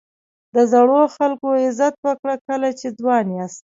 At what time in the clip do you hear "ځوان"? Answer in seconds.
2.99-3.25